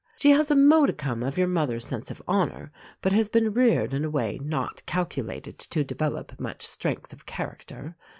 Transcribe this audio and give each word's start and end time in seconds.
She 0.17 0.31
has 0.31 0.49
a 0.49 0.55
modicum 0.55 1.21
of 1.21 1.37
your 1.37 1.47
mother's 1.47 1.85
sense 1.85 2.09
of 2.09 2.23
honour, 2.27 2.71
but 3.03 3.11
has 3.13 3.29
been 3.29 3.53
reared 3.53 3.93
in 3.93 4.03
a 4.03 4.09
way 4.09 4.39
not 4.41 4.83
calculated 4.87 5.59
to 5.59 5.83
develop 5.83 6.39
much 6.39 6.65
strength 6.65 7.13
of 7.13 7.27
character. 7.27 7.95